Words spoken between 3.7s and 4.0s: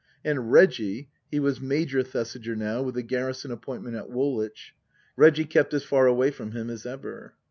ment